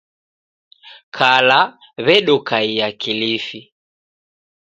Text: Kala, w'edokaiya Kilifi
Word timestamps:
Kala, 1.15 1.59
w'edokaiya 2.05 2.87
Kilifi 3.01 3.59